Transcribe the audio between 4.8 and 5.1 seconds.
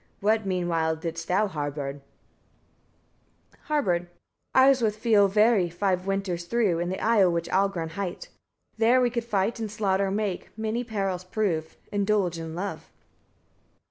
with